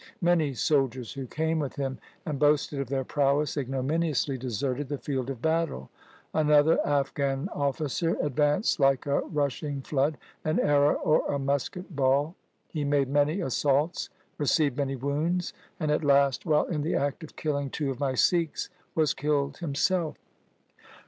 Many 0.23 0.55
soldiers 0.55 1.13
who 1.13 1.27
came 1.27 1.59
with 1.59 1.75
him 1.75 1.99
and 2.25 2.39
boasted 2.39 2.79
of 2.79 2.89
their 2.89 3.03
prowess 3.03 3.55
ignominiously 3.55 4.35
deserted 4.35 4.87
the 4.89 4.97
field 4.97 5.29
of 5.29 5.43
battle. 5.43 5.91
Another 6.33 6.79
Afghan 6.83 7.49
officer 7.53 8.17
ad 8.19 8.33
vanced 8.35 8.79
like 8.79 9.05
a 9.05 9.19
rushing 9.19 9.83
flood, 9.83 10.17
an 10.43 10.59
arrow, 10.59 10.95
or 10.95 11.31
a 11.31 11.37
musket 11.37 11.95
ball. 11.95 12.35
He 12.67 12.83
made 12.83 13.09
many 13.09 13.41
assaults, 13.41 14.09
received 14.39 14.75
many 14.75 14.95
wounds 14.95 15.53
and 15.79 15.91
at 15.91 16.03
last, 16.03 16.47
while 16.47 16.63
in 16.65 16.81
the 16.81 16.95
act 16.95 17.23
of 17.23 17.35
killing 17.35 17.69
two 17.69 17.91
of 17.91 17.99
my 17.99 18.15
Sikhs, 18.15 18.69
was 18.95 19.13
killed 19.13 19.59
himself. 19.59 20.17